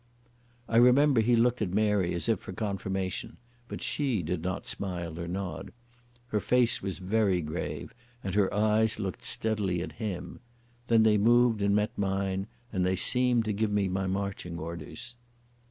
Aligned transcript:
I 0.67 0.77
remember 0.77 1.21
he 1.21 1.35
looked 1.35 1.61
at 1.61 1.69
Mary 1.75 2.15
as 2.15 2.27
if 2.27 2.39
for 2.39 2.53
confirmation, 2.53 3.37
but 3.67 3.83
she 3.83 4.23
did 4.23 4.41
not 4.41 4.65
smile 4.65 5.19
or 5.19 5.27
nod. 5.27 5.71
Her 6.29 6.39
face 6.39 6.81
was 6.81 6.97
very 6.97 7.39
grave 7.43 7.93
and 8.23 8.33
her 8.33 8.51
eyes 8.51 8.97
looked 8.97 9.23
steadily 9.23 9.79
at 9.83 9.91
him. 10.01 10.39
Then 10.87 11.03
they 11.03 11.19
moved 11.19 11.61
and 11.61 11.75
met 11.75 11.95
mine, 11.99 12.47
and 12.73 12.83
they 12.83 12.95
seemed 12.95 13.45
to 13.45 13.53
give 13.53 13.69
me 13.71 13.87
my 13.87 14.07
marching 14.07 14.57
orders. 14.57 15.13